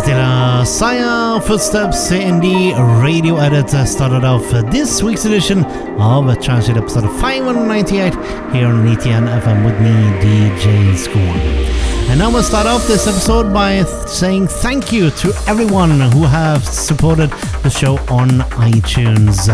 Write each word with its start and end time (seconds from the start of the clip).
Uh, 0.00 1.40
footsteps 1.40 2.12
in 2.12 2.38
the 2.38 2.72
radio 3.02 3.36
edit 3.36 3.74
uh, 3.74 3.84
started 3.84 4.24
off 4.24 4.54
uh, 4.54 4.62
this 4.70 5.02
week's 5.02 5.24
edition 5.24 5.64
of 5.64 6.40
Transit 6.40 6.76
episode 6.76 7.10
598 7.20 8.14
here 8.54 8.68
on 8.68 8.86
ETN 8.86 9.26
FM 9.40 9.64
with 9.64 9.80
me, 9.80 9.90
DJ 10.22 10.96
School. 10.96 11.87
And 12.10 12.18
now 12.18 12.30
we'll 12.30 12.42
start 12.42 12.66
off 12.66 12.86
this 12.86 13.06
episode 13.06 13.52
by 13.52 13.82
saying 14.06 14.48
thank 14.48 14.90
you 14.90 15.10
to 15.10 15.32
everyone 15.46 16.00
who 16.00 16.24
have 16.24 16.64
supported 16.64 17.30
the 17.62 17.68
show 17.68 17.98
on 18.08 18.28
iTunes. 18.70 19.46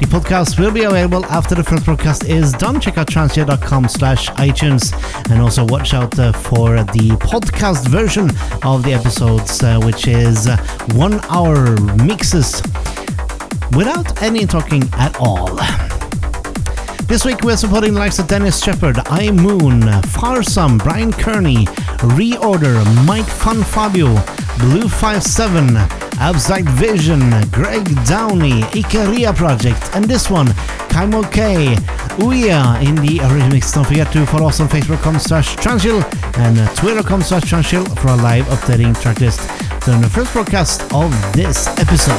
The 0.00 0.06
podcast 0.06 0.58
will 0.58 0.72
be 0.72 0.84
available 0.84 1.26
after 1.26 1.54
the 1.54 1.62
first 1.62 1.84
broadcast 1.84 2.24
is 2.24 2.52
done. 2.54 2.80
Check 2.80 2.96
out 2.96 3.08
transja.com 3.08 3.88
slash 3.88 4.30
iTunes 4.30 4.92
and 5.30 5.42
also 5.42 5.66
watch 5.66 5.92
out 5.92 6.18
uh, 6.18 6.32
for 6.32 6.76
the 6.76 7.10
podcast 7.20 7.86
version 7.88 8.30
of 8.64 8.82
the 8.84 8.94
episodes, 8.94 9.62
uh, 9.62 9.78
which 9.84 10.08
is 10.08 10.46
uh, 10.48 10.56
one 10.94 11.20
hour 11.28 11.76
mixes 12.04 12.62
without 13.76 14.22
any 14.22 14.46
talking 14.46 14.82
at 14.94 15.14
all. 15.20 15.58
This 17.08 17.24
week 17.24 17.42
we're 17.42 17.56
supporting 17.56 17.94
the 17.94 18.00
likes 18.00 18.18
of 18.18 18.28
Dennis 18.28 18.62
Sheperd, 18.62 19.02
I 19.10 19.30
Moon, 19.30 19.80
Farsam, 20.12 20.76
Brian 20.76 21.10
Kearney, 21.10 21.64
Reorder, 22.14 22.84
Mike 23.06 23.24
Fun 23.24 23.62
Fabio, 23.64 24.08
Blue 24.58 24.86
57, 24.86 25.74
Abstract 26.20 26.68
Vision, 26.68 27.30
Greg 27.50 27.86
Downey, 28.04 28.60
Ikaria 28.76 29.34
Project, 29.34 29.90
and 29.94 30.04
this 30.04 30.28
one, 30.28 30.48
Kaimo 30.92 31.32
K, 31.32 31.76
Uya 32.18 32.86
in 32.86 32.94
the 32.96 33.20
remix. 33.32 33.72
Don't 33.72 33.86
forget 33.86 34.12
to 34.12 34.26
follow 34.26 34.48
us 34.48 34.60
on 34.60 34.68
Facebook.com 34.68 35.18
slash 35.18 35.56
Transchill 35.56 36.04
and 36.36 36.76
Twitter.com 36.76 37.22
slash 37.22 37.44
Transchill 37.44 37.88
for 38.00 38.08
a 38.08 38.16
live 38.16 38.44
updating 38.46 38.94
track 39.00 39.16
tracklist 39.16 39.80
during 39.86 40.02
the 40.02 40.10
first 40.10 40.34
broadcast 40.34 40.82
of 40.92 41.10
this 41.32 41.68
episode. 41.78 42.18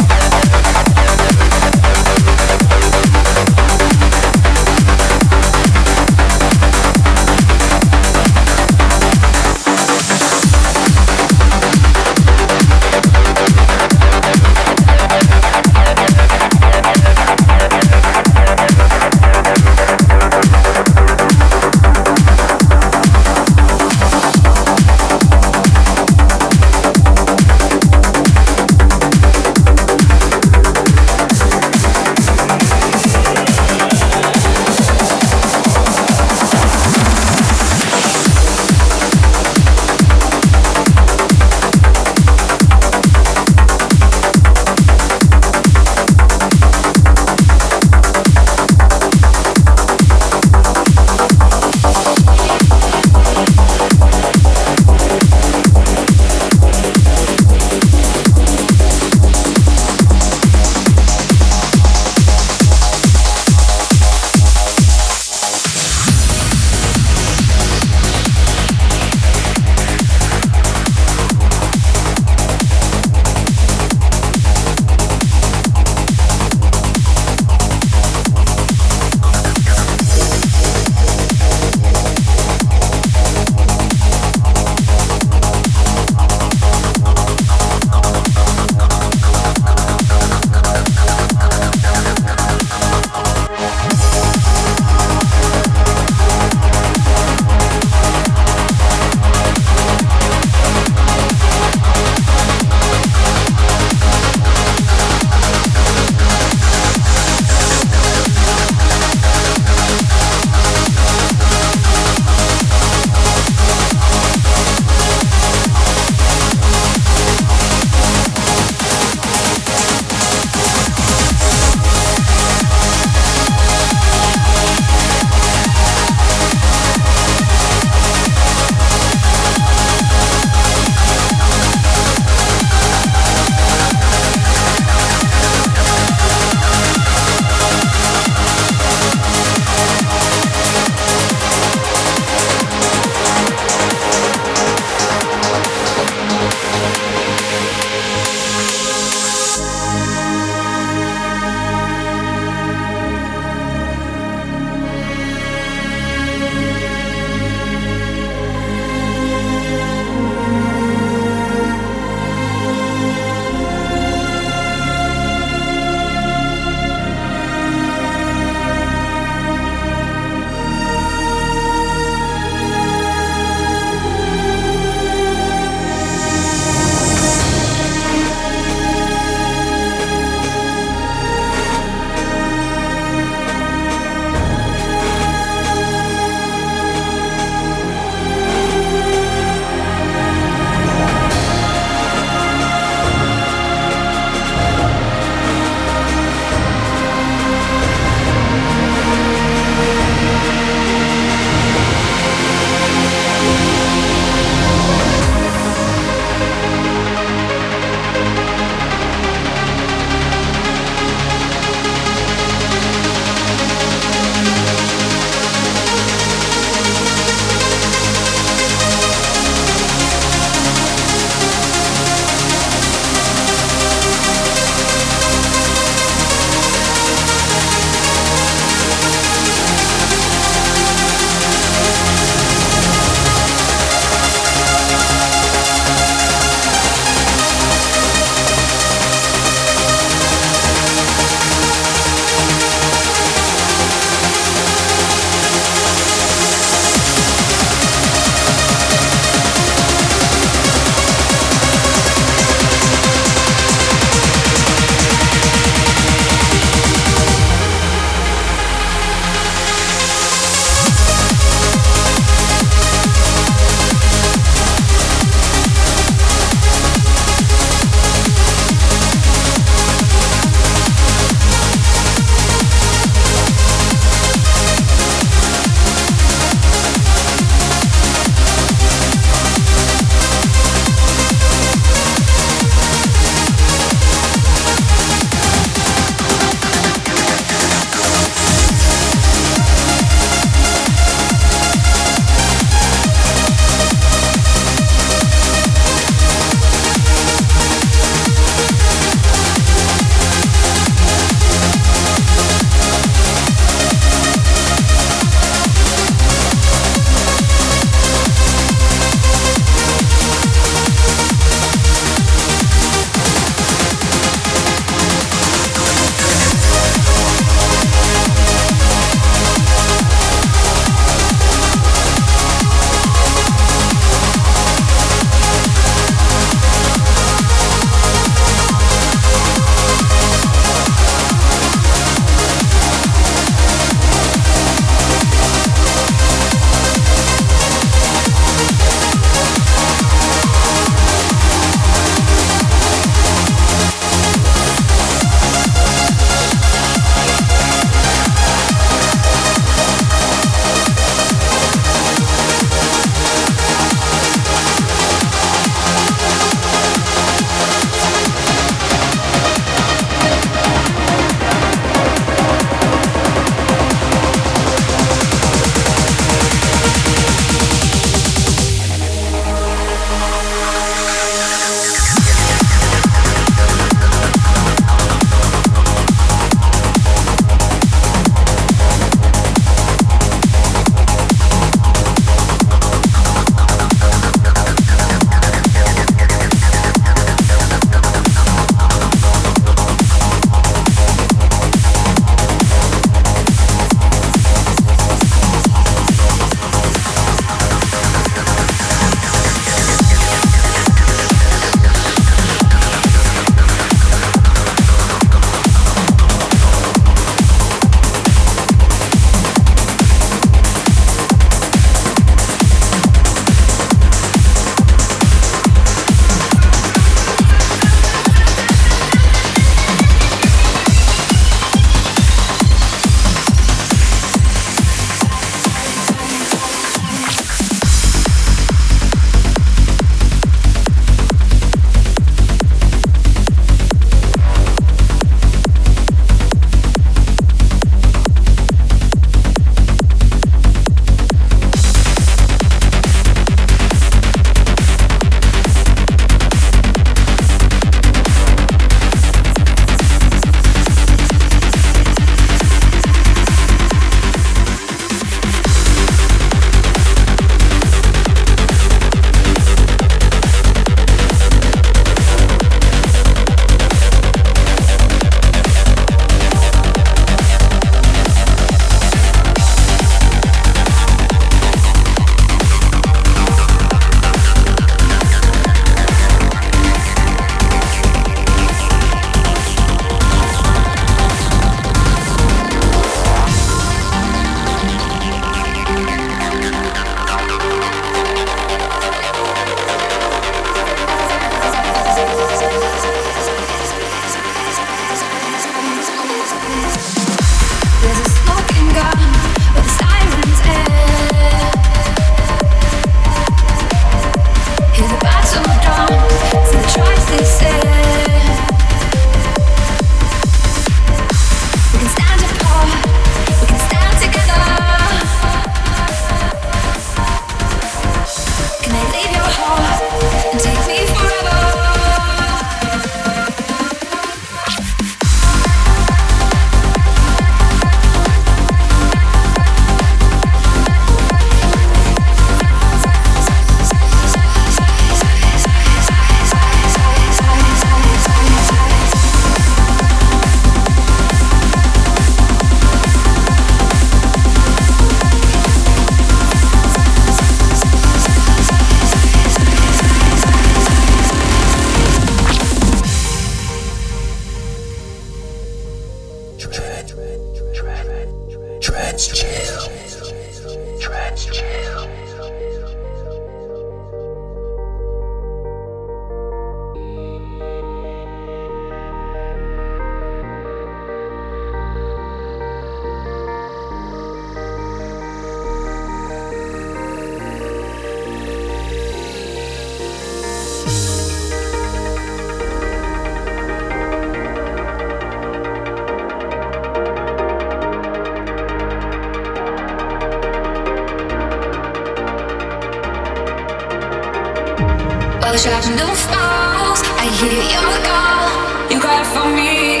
no 595.68 596.08
falls. 596.14 597.02
I 597.20 597.28
hear 597.36 597.52
your 597.52 597.92
call, 598.08 598.48
you 598.88 598.98
call 598.98 599.24
for 599.28 599.44
me, 599.52 600.00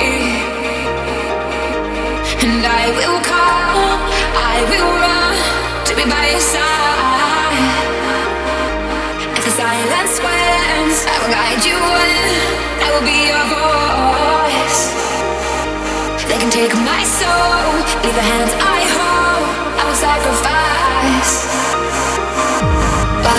and 2.40 2.64
I 2.64 2.88
will 2.96 3.20
call, 3.20 4.00
I 4.40 4.64
will 4.72 4.90
run 5.04 5.36
to 5.84 5.92
be 5.94 6.04
by 6.08 6.30
your 6.32 6.40
side. 6.40 7.76
If 9.36 9.44
the 9.44 9.52
silence 9.52 10.16
wins, 10.24 11.04
I 11.04 11.16
will 11.20 11.28
guide 11.28 11.62
you 11.68 11.76
in. 11.76 12.40
I 12.80 12.88
will 12.96 13.04
be 13.04 13.28
your 13.28 13.44
voice. 13.52 14.80
They 16.24 16.38
can 16.40 16.48
take 16.48 16.72
my 16.72 17.04
soul, 17.04 17.84
leave 18.00 18.16
the 18.16 18.24
hands 18.32 18.52
I 18.56 18.80
hold. 18.96 19.44
I 19.76 19.82
will 19.84 20.00
sacrifice. 20.08 21.39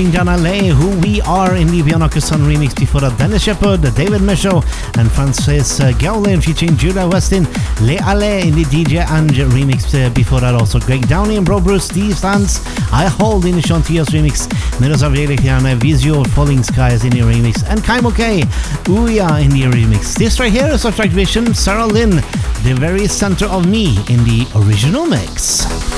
Featuring 0.00 0.70
Who 0.70 0.98
We 1.00 1.20
Are 1.22 1.56
in 1.56 1.66
the 1.66 1.82
Bianca 1.82 2.22
Sun 2.22 2.40
remix 2.40 2.74
before 2.74 3.02
that 3.02 3.18
Dennis 3.18 3.44
Sheperd, 3.44 3.82
David 3.94 4.22
Misho 4.22 4.64
and 4.98 5.12
Francis 5.12 5.78
uh, 5.78 5.92
Gowlin 5.98 6.40
featuring 6.40 6.74
Judah 6.78 7.06
Weston, 7.06 7.44
Le 7.82 8.00
Ale 8.08 8.48
in 8.48 8.54
the 8.54 8.64
DJ 8.64 9.06
Ange 9.10 9.44
remix 9.52 9.92
uh, 9.94 10.08
before 10.14 10.40
that 10.40 10.54
also 10.54 10.80
Greg 10.80 11.06
Downey 11.06 11.36
and 11.36 11.44
Bro 11.44 11.60
Bruce, 11.60 11.84
Steve 11.84 12.16
Stans, 12.16 12.64
I 12.90 13.08
Hold 13.18 13.44
in 13.44 13.56
the 13.56 13.60
Shantios 13.60 14.06
remix, 14.06 14.48
Miroslav 14.80 15.12
Jelikian, 15.12 15.76
Visio 15.76 16.24
Falling 16.24 16.62
Skies 16.62 17.04
in 17.04 17.10
the 17.10 17.20
remix 17.20 17.62
and 17.68 17.80
Kaimo 17.80 18.16
K, 18.16 18.40
Ouya 18.88 19.44
in 19.44 19.50
the 19.50 19.64
remix. 19.64 20.14
This 20.14 20.40
right 20.40 20.50
here 20.50 20.68
is 20.68 20.86
Abstract 20.86 21.12
Vision, 21.12 21.52
Sarah 21.52 21.86
Lynn, 21.86 22.22
the 22.62 22.74
very 22.78 23.06
center 23.06 23.44
of 23.44 23.68
me 23.68 23.98
in 24.08 24.24
the 24.24 24.48
original 24.56 25.04
mix. 25.04 25.89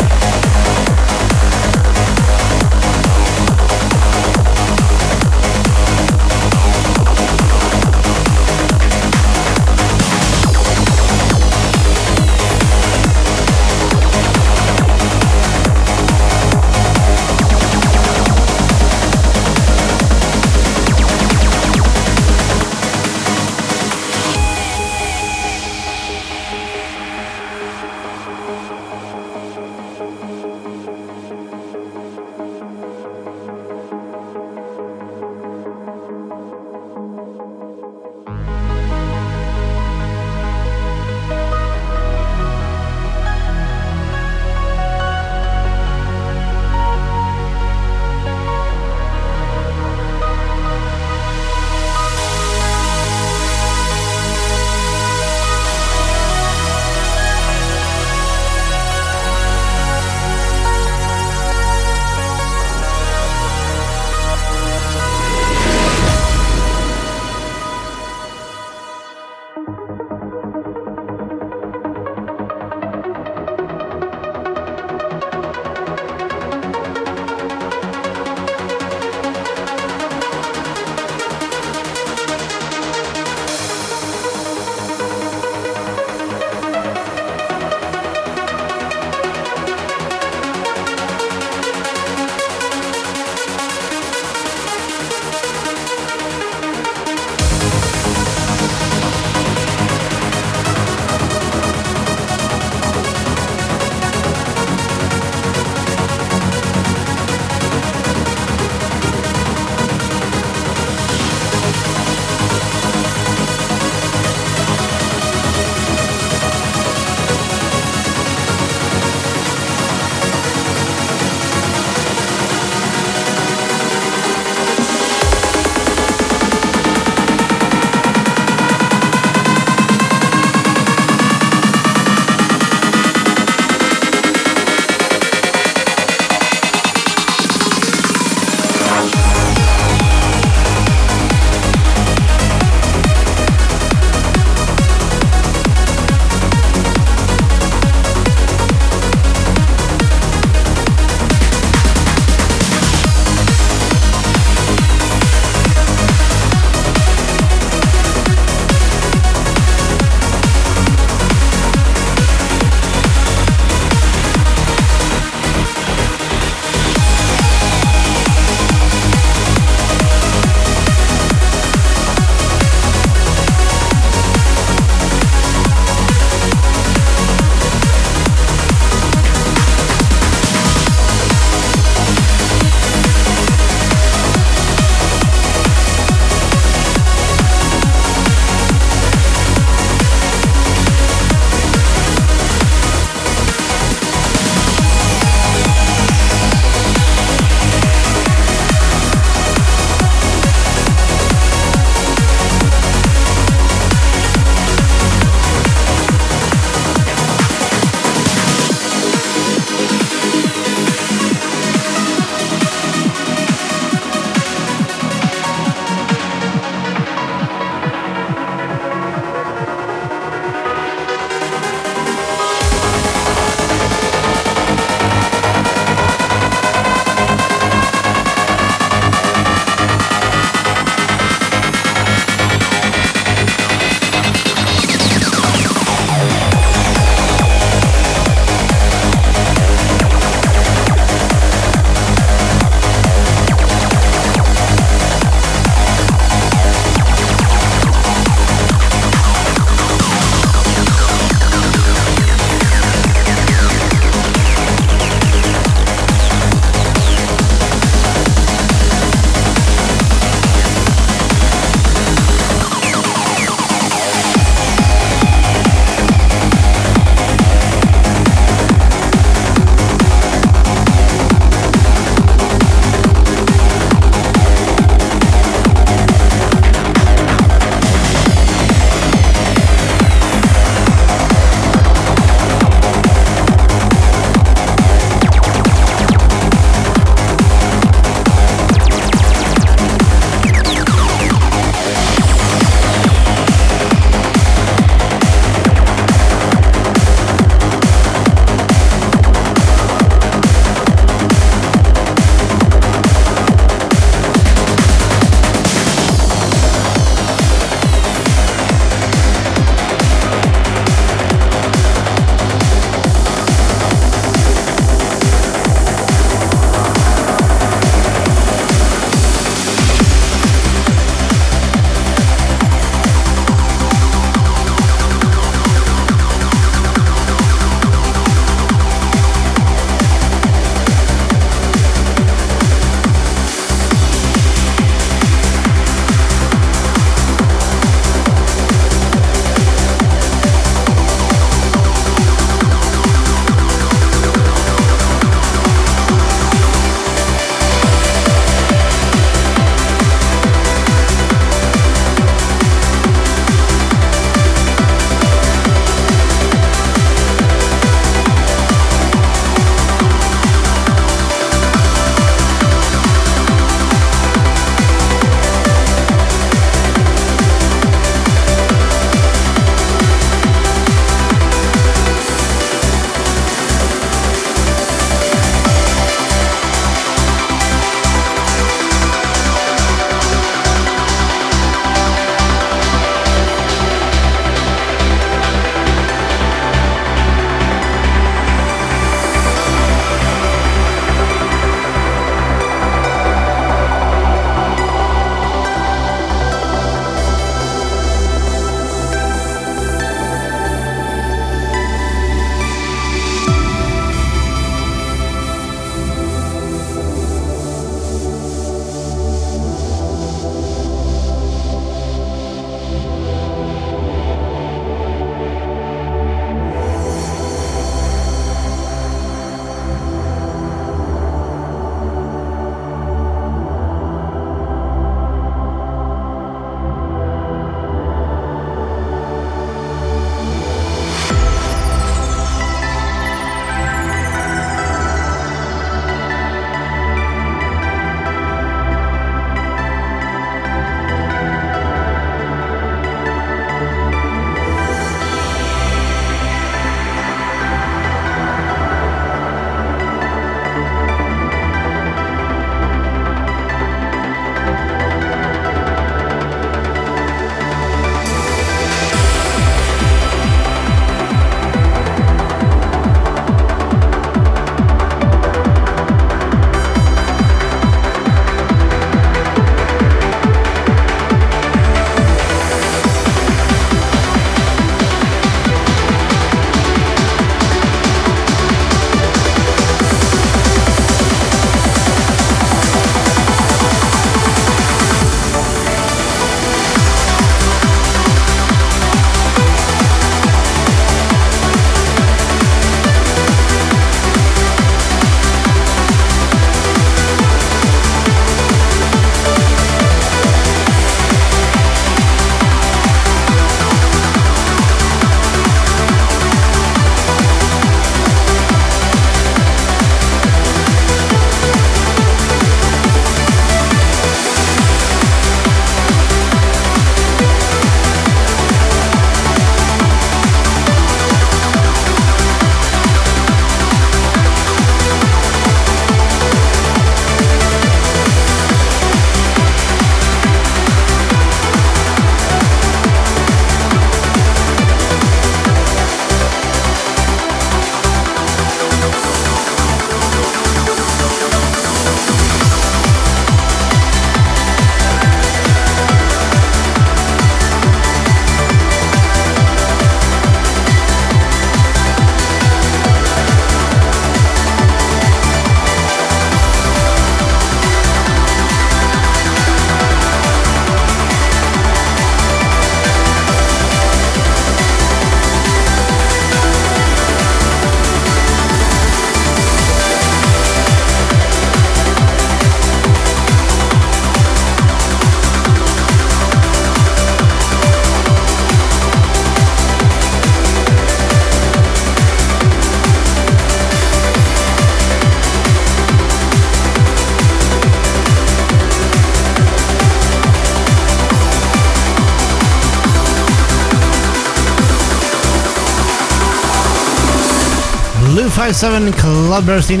257 598.68 599.12
Cloudburst 599.14 599.90
in 599.90 600.00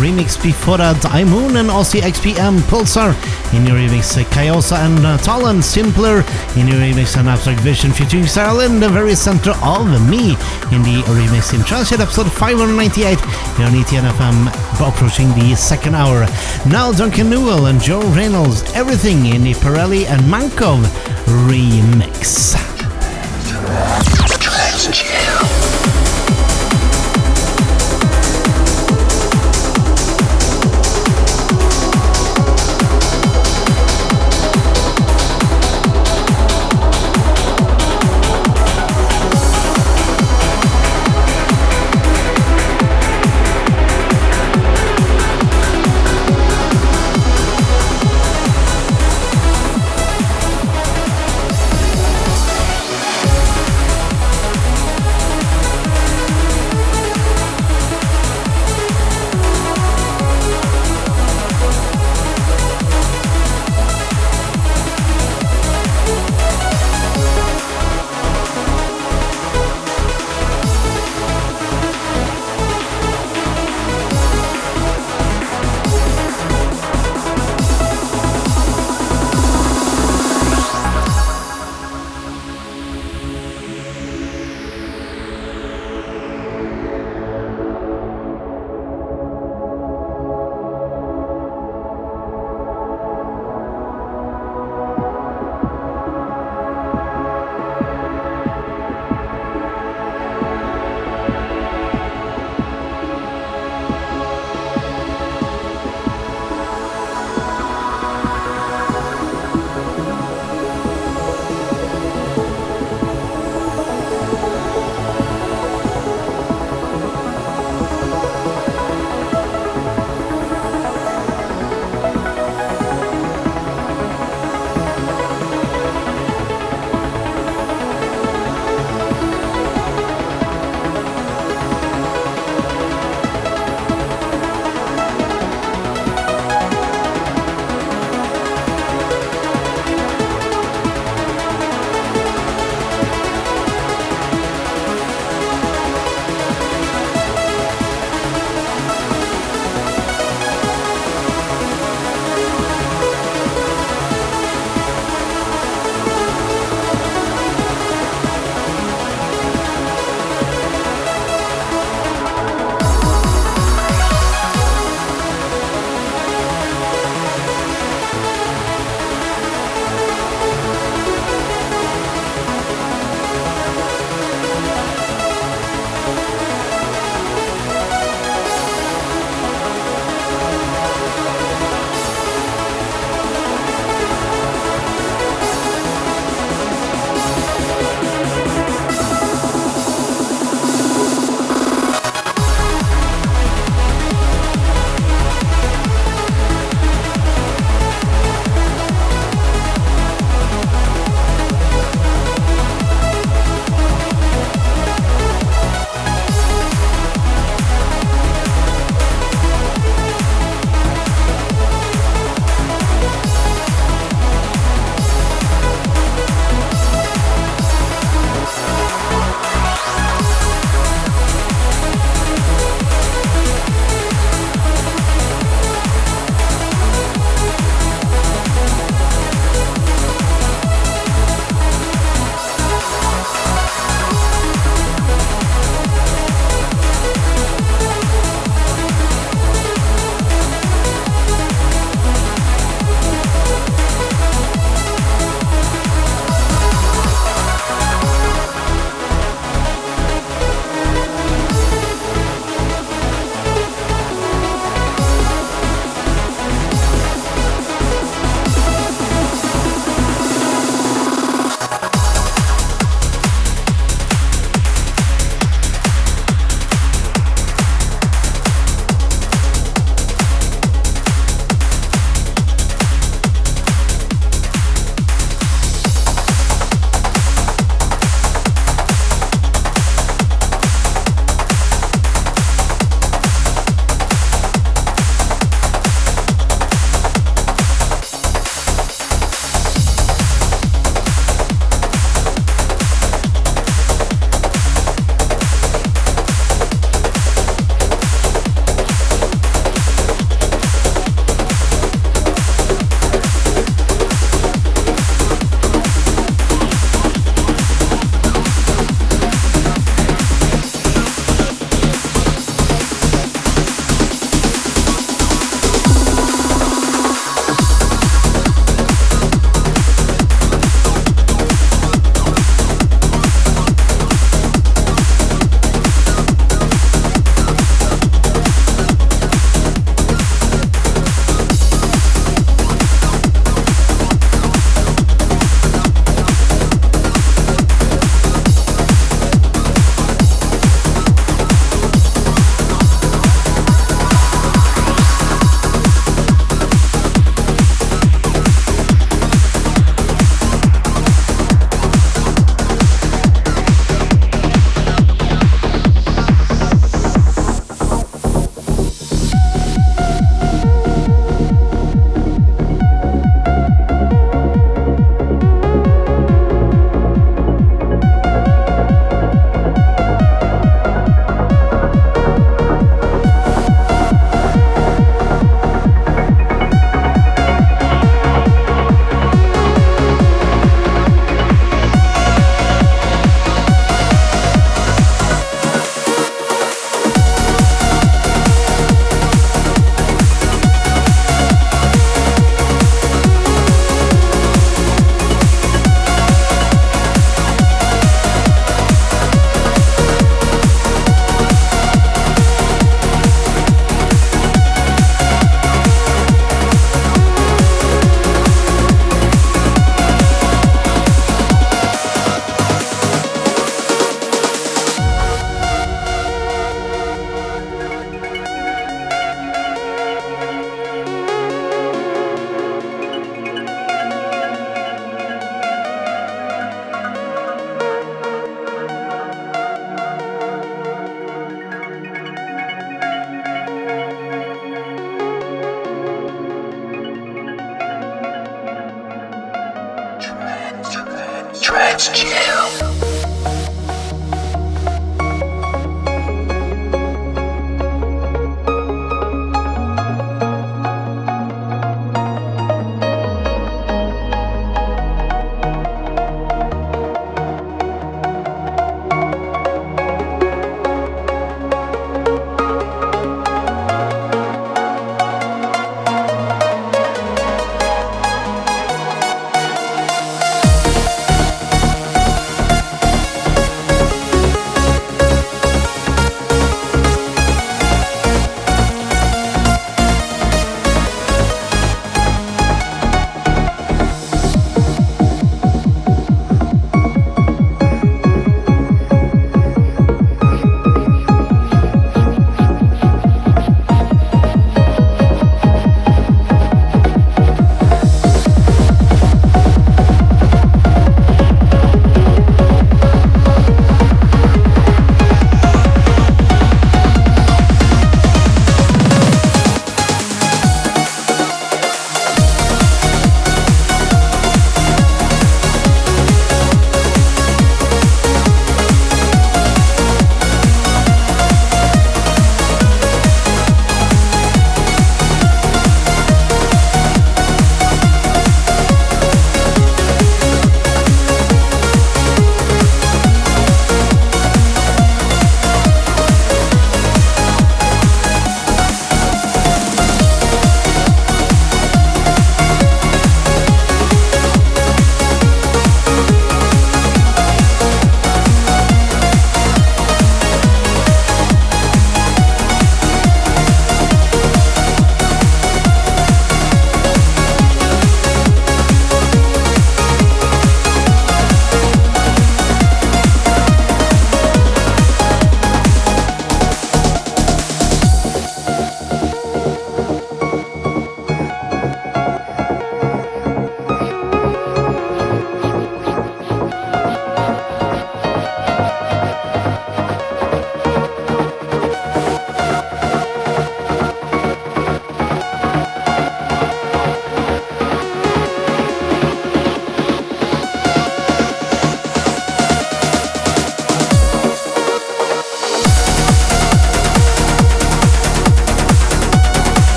remix 0.00 0.42
before 0.42 0.78
that 0.78 0.96
Moon 1.26 1.56
and 1.56 1.68
Aussie 1.68 2.00
XPM 2.00 2.56
Pulsar 2.60 3.12
in 3.52 3.66
your 3.66 3.76
remix 3.76 4.16
Kayosa 4.24 4.78
and 4.78 5.04
uh, 5.04 5.18
Talon 5.18 5.60
Simpler 5.60 6.24
in 6.56 6.66
your 6.66 6.80
remix 6.80 7.18
and 7.18 7.28
Abstract 7.28 7.60
Vision 7.60 7.92
featuring 7.92 8.24
Sarah 8.24 8.54
Lynn 8.54 8.80
the 8.80 8.88
very 8.88 9.14
center 9.14 9.52
of 9.60 9.84
me 10.08 10.30
in 10.72 10.80
the 10.80 11.04
remix 11.12 11.52
in 11.52 11.62
Transit 11.62 12.00
episode 12.00 12.32
598 12.32 13.20
here 13.20 13.66
on 13.66 13.76
ETN 13.76 14.08
FM 14.16 14.48
approaching 14.80 15.28
the 15.36 15.54
second 15.54 15.94
hour. 15.94 16.24
Now 16.72 16.92
Duncan 16.92 17.28
Newell 17.28 17.66
and 17.66 17.82
Joe 17.82 18.00
Reynolds 18.16 18.62
everything 18.72 19.26
in 19.26 19.44
the 19.44 19.52
Pirelli 19.52 20.06
and 20.06 20.22
Mankov 20.22 20.80
remix. 21.44 22.56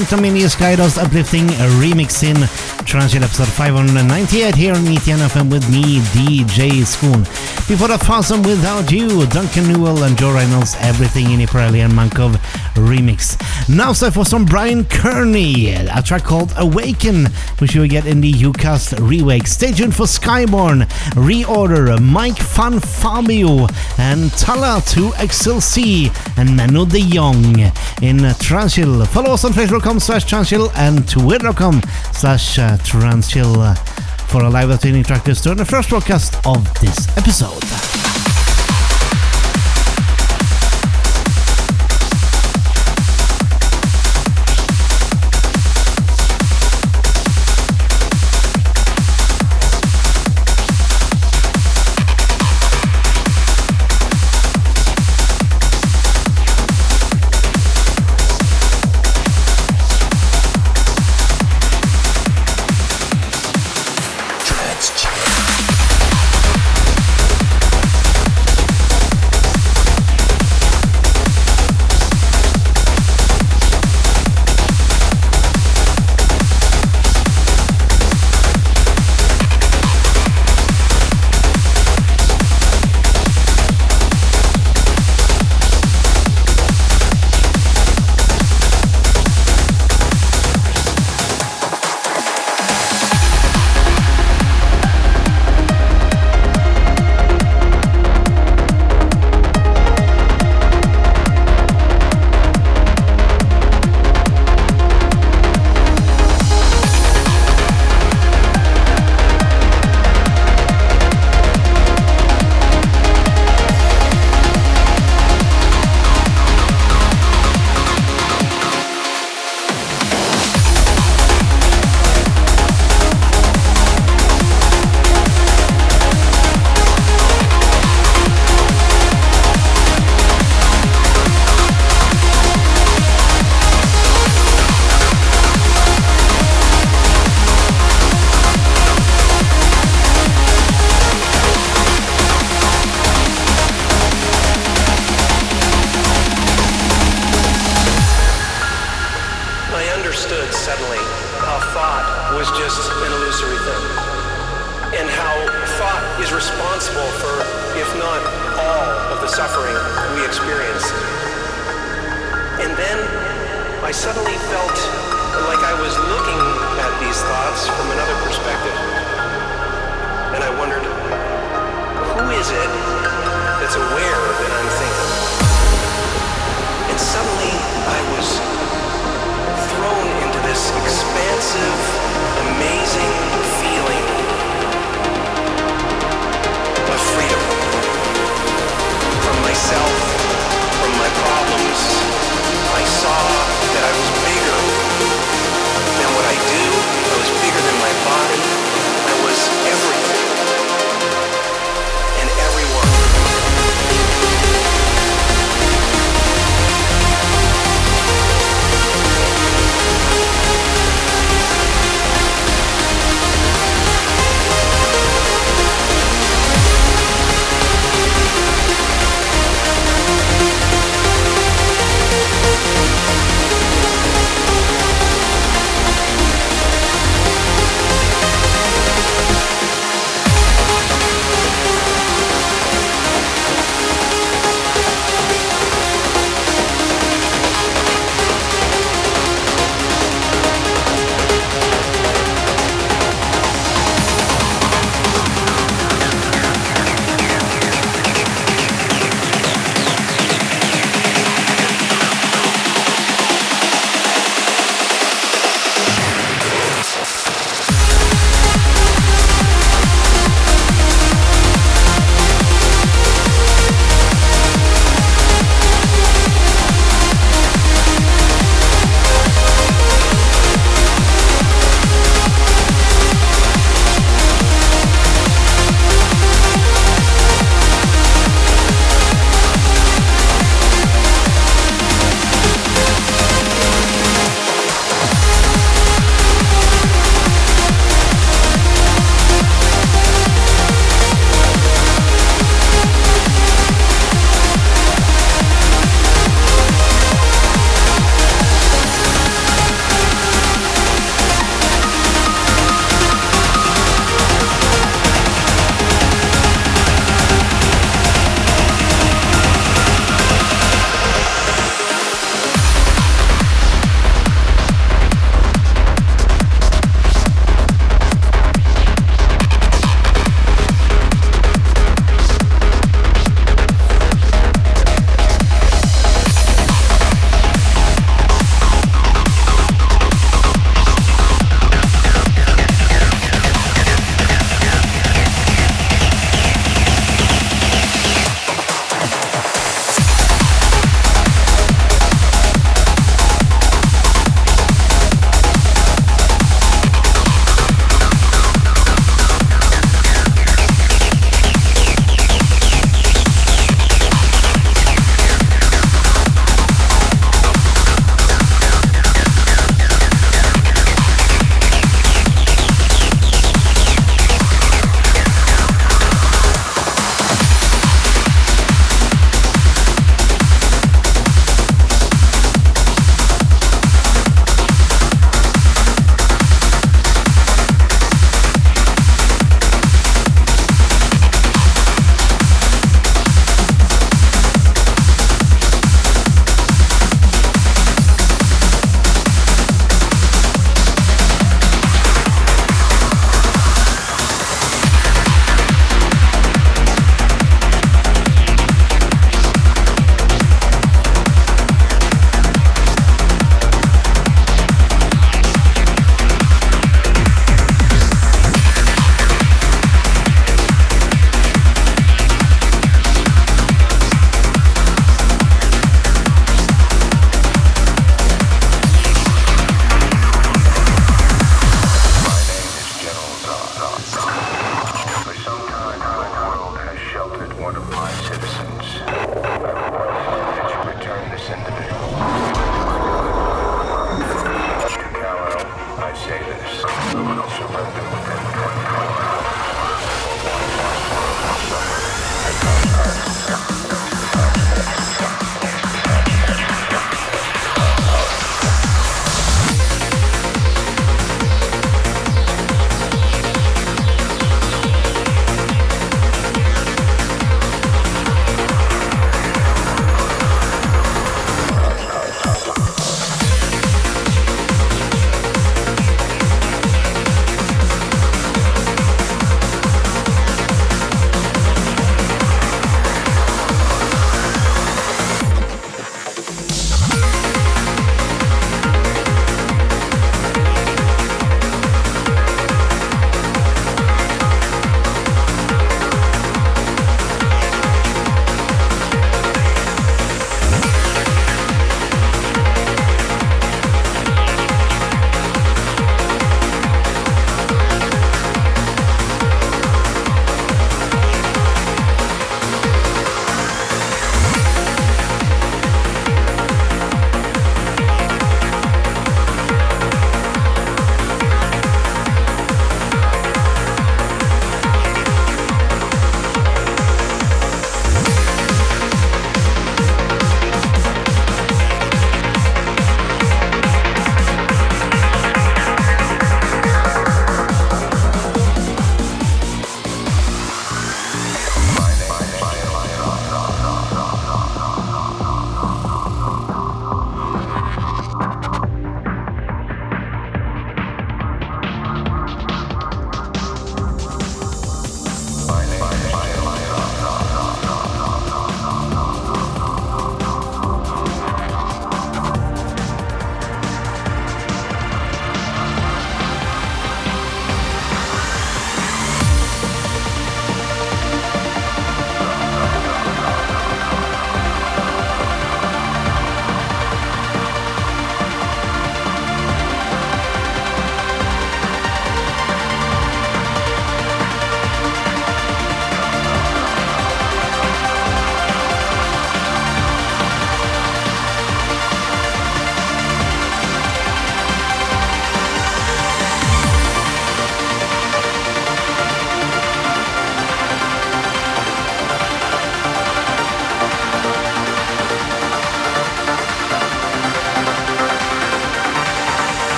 Phantom 0.00 0.24
in 0.24 0.32
the 0.32 0.40
Skydos 0.40 0.96
uplifting 0.96 1.44
uh, 1.44 1.68
remix 1.78 2.22
in 2.22 2.36
Transit 2.86 3.22
episode 3.22 3.48
598 3.48 4.54
here 4.54 4.72
on 4.72 4.80
ETN 4.80 5.18
FM 5.28 5.50
with 5.52 5.70
me, 5.70 5.98
DJ 6.16 6.80
Schoon. 6.88 7.24
Before 7.68 7.88
that, 7.88 8.00
Fawsome 8.00 8.44
Without 8.46 8.90
You, 8.90 9.26
Duncan 9.26 9.68
Newell 9.68 10.04
and 10.04 10.16
Joe 10.16 10.32
Reynolds, 10.32 10.74
Everything 10.80 11.30
in 11.30 11.40
Pirelli 11.40 11.84
and 11.84 11.92
Mankov 11.92 12.36
remix. 12.74 13.38
Now, 13.68 13.92
so 13.92 14.10
for 14.10 14.24
some 14.24 14.46
Brian 14.46 14.84
Kearney, 14.86 15.74
a 15.74 16.02
track 16.02 16.24
called 16.24 16.54
Awaken, 16.56 17.26
which 17.58 17.74
you 17.74 17.82
will 17.82 17.88
get 17.88 18.06
in 18.06 18.22
the 18.22 18.32
UCAST 18.32 18.94
Rewake. 18.98 19.46
Stay 19.46 19.72
tuned 19.72 19.94
for 19.94 20.06
Skyborn, 20.06 20.84
Reorder, 21.12 22.00
Mike 22.02 22.38
Van 22.38 22.80
Fabio, 22.80 23.66
and 23.98 24.32
Tala 24.32 24.82
to 24.86 25.10
XLC, 25.20 26.10
and 26.38 26.56
Manu 26.56 26.86
de 26.86 27.00
Jong 27.00 27.70
in 28.02 28.18
Transchill. 28.18 29.06
Follow 29.08 29.34
us 29.34 29.44
on 29.44 29.52
facebook.com 29.52 30.00
slash 30.00 30.24
transchill 30.24 30.70
and 30.76 31.08
twitter.com 31.08 31.80
slash 32.12 32.58
uh, 32.58 32.76
transchill 32.78 33.76
for 34.28 34.42
a 34.44 34.50
live 34.50 34.80
training 34.80 35.04
track 35.04 35.26
list 35.26 35.44
during 35.44 35.58
the 35.58 35.64
first 35.64 35.88
broadcast 35.88 36.34
of 36.46 36.62
this 36.80 37.08
episode. 37.16 37.79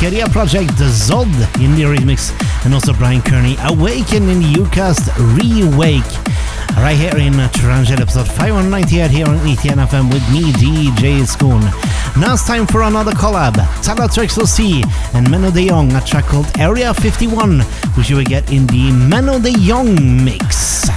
The 0.00 0.06
Ikaria 0.06 0.32
project, 0.32 0.78
the 0.78 0.84
Zod 0.86 1.30
indie 1.60 1.84
remix, 1.84 2.32
and 2.64 2.72
also 2.72 2.94
Bryan 2.94 3.20
Kearney 3.20 3.56
Awaken 3.64 4.30
in 4.30 4.40
the 4.40 4.52
Ucast 4.54 5.10
Rewake. 5.36 6.02
Right 6.76 6.96
here 6.96 7.18
in 7.18 7.34
Transgel 7.52 8.00
episode 8.00 8.26
598 8.26 9.10
here 9.10 9.26
on 9.26 9.36
ETN 9.40 9.86
FM 9.86 10.10
with 10.10 10.26
me, 10.32 10.52
DJ 10.52 11.20
Schoon. 11.26 11.60
Now 12.18 12.32
it's 12.32 12.46
time 12.46 12.66
for 12.66 12.82
another 12.82 13.12
collab. 13.12 13.56
Talla 13.82 14.08
2XLC 14.08 14.82
and 15.14 15.26
Menno 15.26 15.52
de 15.52 15.68
Jong, 15.68 15.92
a 15.92 16.00
track 16.00 16.24
called 16.24 16.46
Area 16.58 16.94
51, 16.94 17.60
which 17.94 18.08
you 18.08 18.16
will 18.16 18.24
get 18.24 18.50
in 18.50 18.66
the 18.68 18.90
Menno 18.90 19.38
de 19.42 19.52
Jong 19.52 20.24
mix. 20.24 20.88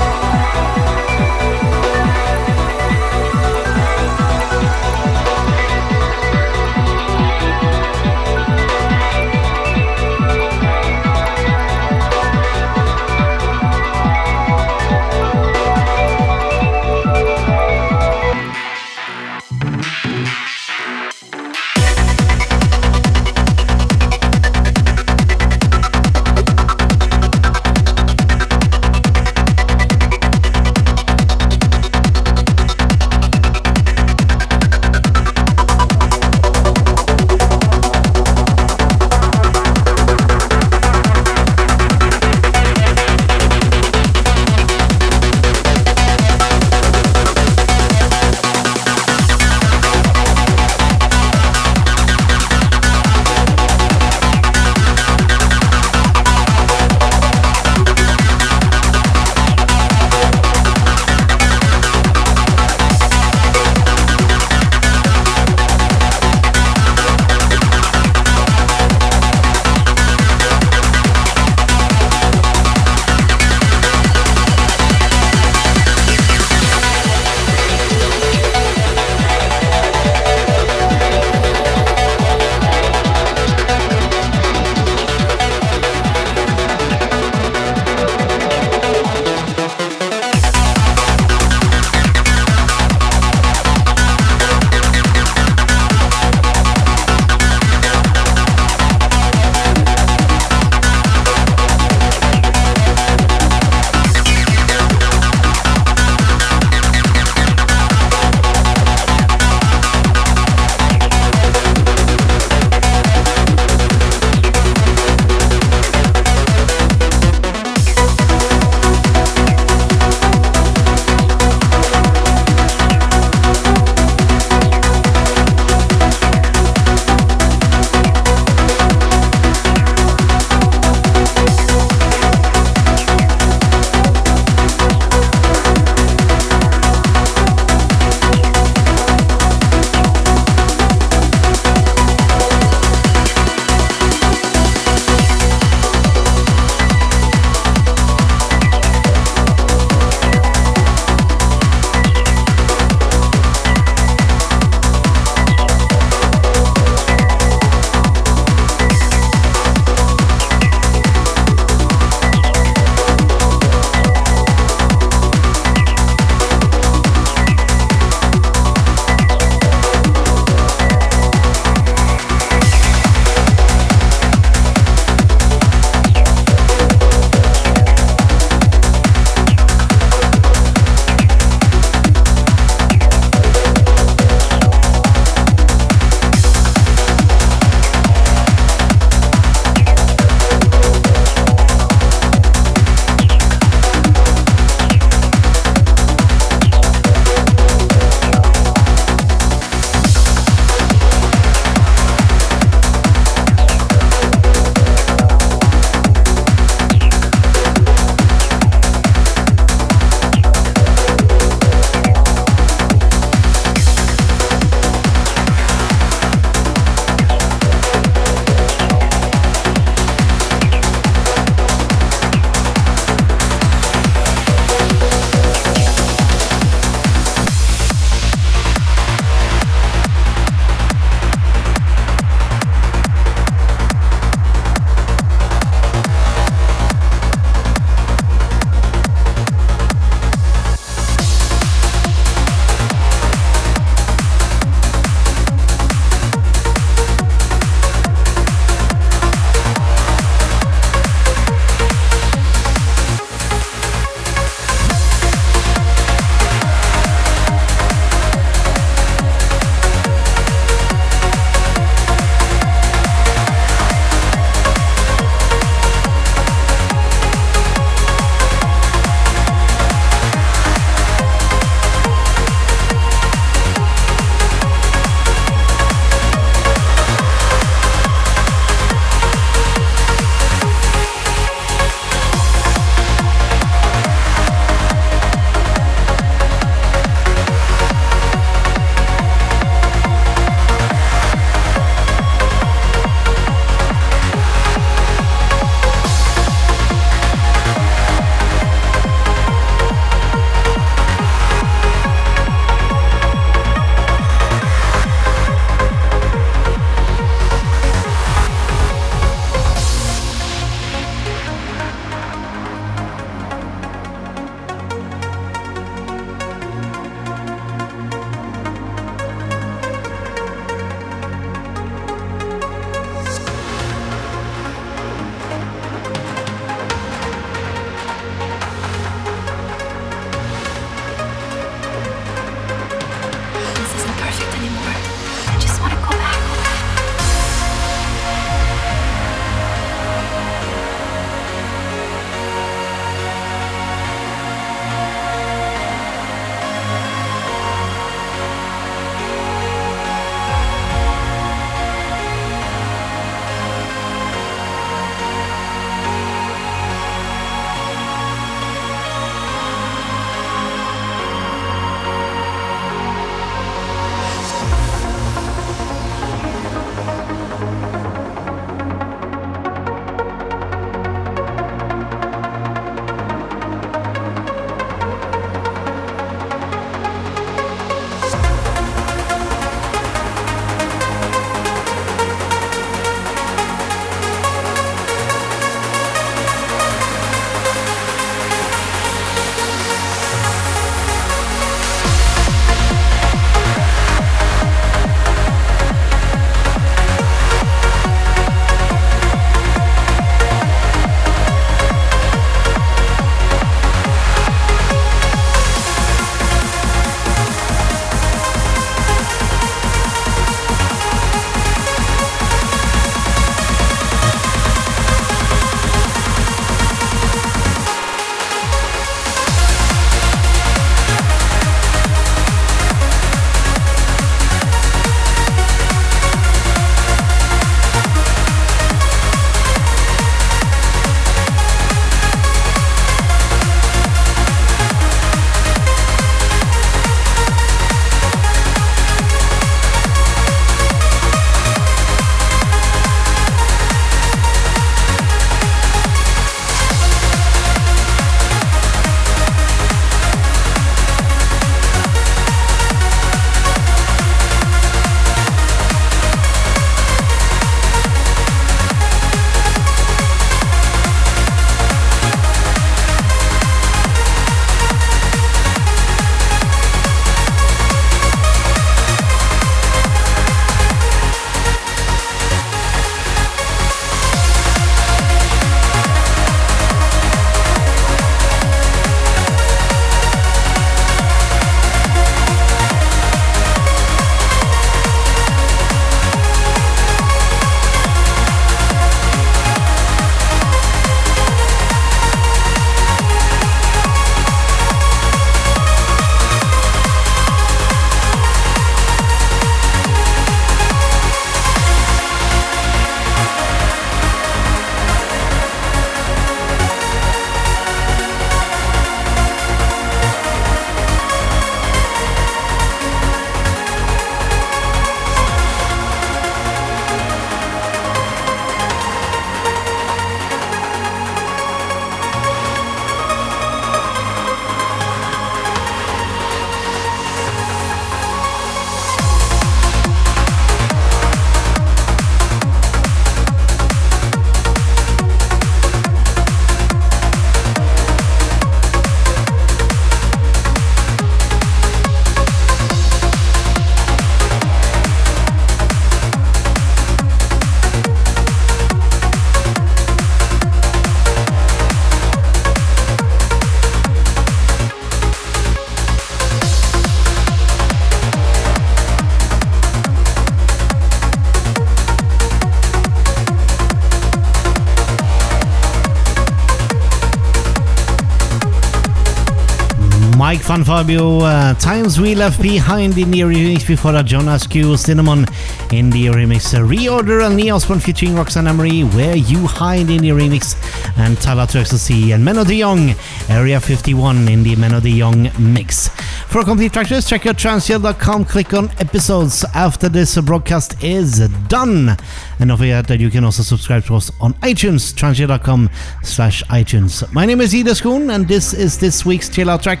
Van 570.66 570.82
Fabio, 570.82 571.40
uh, 571.40 571.74
Times 571.74 572.18
We 572.18 572.34
Left 572.34 572.60
Behind 572.62 573.18
in 573.18 573.30
the 573.30 573.40
remix 573.40 573.86
before 573.86 574.12
that, 574.12 574.24
John 574.24 574.48
Askew, 574.48 574.96
Cinnamon 574.96 575.44
in 575.92 576.08
the 576.08 576.28
remix, 576.28 576.72
uh, 576.72 576.80
Reorder 576.80 577.46
and 577.46 577.54
Neil 577.54 577.76
Osborne 577.76 578.00
featuring 578.00 578.34
Roxanne 578.34 578.66
Emery, 578.66 579.02
Where 579.02 579.36
You 579.36 579.66
Hide 579.66 580.08
in 580.08 580.22
the 580.22 580.30
remix, 580.30 580.74
and 581.18 581.36
Talla 581.36 581.66
2XLC 581.66 582.34
and 582.34 582.42
Menno 582.42 582.66
de 582.66 582.80
Jong, 582.80 583.14
Area 583.50 583.78
51 583.78 584.48
in 584.48 584.62
the 584.62 584.74
Menno 584.76 585.02
de 585.02 585.20
Jong 585.20 585.50
mix. 585.58 586.08
For 586.48 586.60
a 586.60 586.64
complete 586.64 586.94
track 586.94 587.10
list, 587.10 587.28
check 587.28 587.44
out 587.44 587.56
transgel.com, 587.56 588.46
click 588.46 588.72
on 588.72 588.88
episodes 589.00 589.66
after 589.74 590.08
this 590.08 590.40
broadcast 590.40 591.04
is 591.04 591.46
done. 591.68 592.16
And 592.58 592.68
don't 592.68 592.78
forget 592.78 593.06
that 593.08 593.20
you 593.20 593.28
can 593.28 593.44
also 593.44 593.62
subscribe 593.62 594.04
to 594.04 594.16
us 594.16 594.32
on 594.40 594.54
iTunes, 594.54 595.12
transgel.com 595.12 595.90
slash 596.22 596.62
iTunes. 596.64 597.30
My 597.34 597.44
name 597.44 597.60
is 597.60 597.74
Ida 597.74 597.90
Schoon, 597.90 598.34
and 598.34 598.48
this 598.48 598.72
is 598.72 598.98
this 598.98 599.26
week's 599.26 599.50
Chill 599.50 599.68
Out 599.68 599.82
track. 599.82 600.00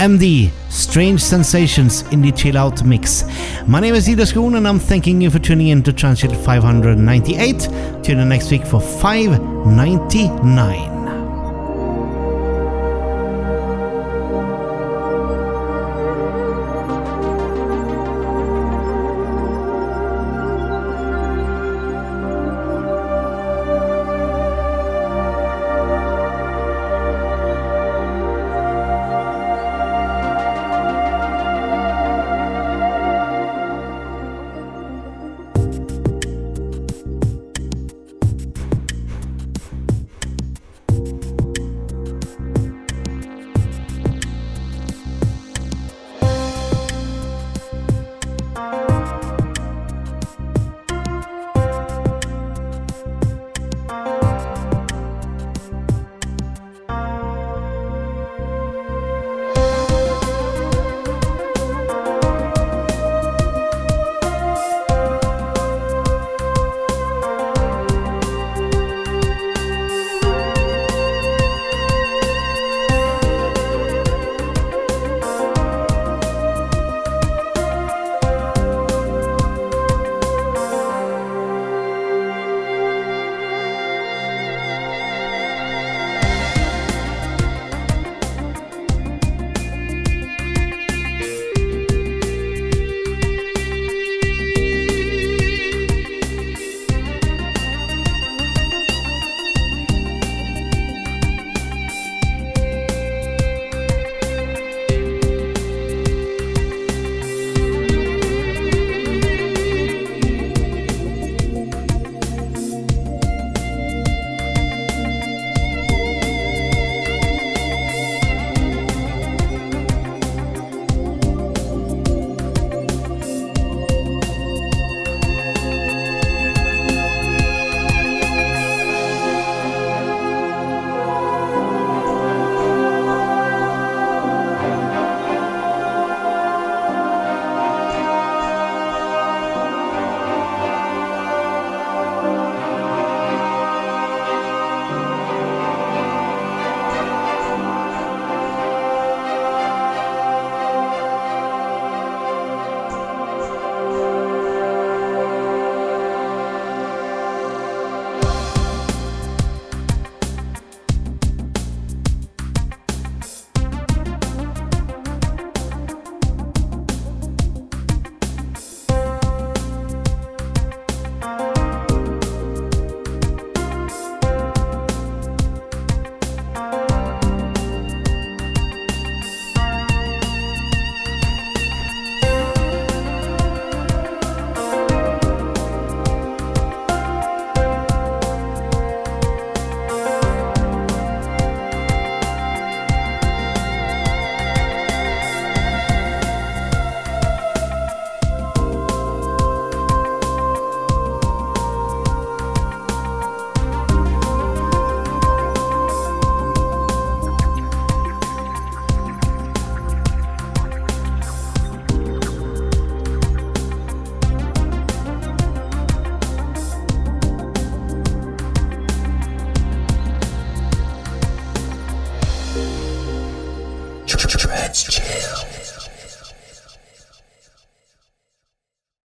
MD, 0.00 0.50
Strange 0.70 1.20
Sensations 1.20 2.02
in 2.10 2.22
the 2.22 2.32
Chill 2.32 2.56
Out 2.56 2.82
Mix. 2.82 3.22
My 3.66 3.80
name 3.80 3.94
is 3.94 4.08
Ida 4.08 4.22
Schoon 4.22 4.56
and 4.56 4.66
I'm 4.66 4.78
thanking 4.78 5.20
you 5.20 5.30
for 5.30 5.38
tuning 5.38 5.68
in 5.68 5.82
to 5.82 5.92
Transit 5.92 6.34
598. 6.34 7.68
Tune 8.02 8.18
in 8.18 8.30
next 8.30 8.50
week 8.50 8.64
for 8.64 8.80
599. 8.80 10.99